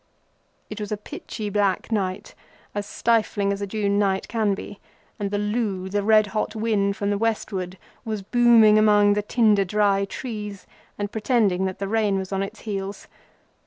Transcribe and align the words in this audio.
It 0.71 0.79
was 0.79 0.91
a 0.91 0.97
pitchy 0.97 1.51
black 1.51 1.91
night, 1.91 2.33
as 2.73 2.87
stifling 2.87 3.53
as 3.53 3.61
a 3.61 3.67
June 3.67 3.99
night 3.99 4.27
can 4.27 4.55
be, 4.55 4.79
and 5.19 5.29
the 5.29 5.37
loo, 5.37 5.89
the 5.89 6.01
red 6.01 6.25
hot 6.33 6.55
wind 6.55 6.97
from 6.97 7.11
the 7.11 7.19
westward, 7.19 7.77
was 8.03 8.23
booming 8.23 8.79
among 8.79 9.13
the 9.13 9.21
tinder 9.21 9.63
dry 9.63 10.05
trees 10.05 10.65
and 10.97 11.11
pretending 11.11 11.65
that 11.65 11.77
the 11.77 11.87
rain 11.87 12.17
was 12.17 12.31
on 12.31 12.41
its 12.41 12.61
heels. 12.61 13.07